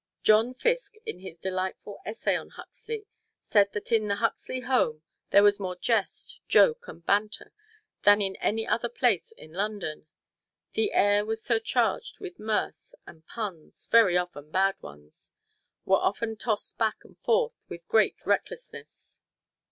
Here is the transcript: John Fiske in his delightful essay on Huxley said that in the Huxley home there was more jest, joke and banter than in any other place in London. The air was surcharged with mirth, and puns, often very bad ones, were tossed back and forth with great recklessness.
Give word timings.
John 0.23 0.55
Fiske 0.55 0.97
in 1.05 1.19
his 1.19 1.37
delightful 1.37 1.99
essay 2.07 2.35
on 2.35 2.49
Huxley 2.49 3.05
said 3.39 3.71
that 3.73 3.91
in 3.91 4.07
the 4.07 4.15
Huxley 4.15 4.61
home 4.61 5.03
there 5.29 5.43
was 5.43 5.59
more 5.59 5.75
jest, 5.75 6.41
joke 6.47 6.87
and 6.87 7.05
banter 7.05 7.53
than 8.01 8.19
in 8.19 8.35
any 8.37 8.65
other 8.67 8.89
place 8.89 9.31
in 9.33 9.53
London. 9.53 10.07
The 10.73 10.93
air 10.93 11.23
was 11.23 11.43
surcharged 11.43 12.19
with 12.19 12.39
mirth, 12.39 12.95
and 13.05 13.27
puns, 13.27 13.85
often 13.85 13.91
very 13.91 14.17
bad 14.51 14.81
ones, 14.81 15.33
were 15.85 16.01
tossed 16.35 16.79
back 16.79 17.05
and 17.05 17.19
forth 17.19 17.53
with 17.69 17.87
great 17.87 18.25
recklessness. 18.25 19.21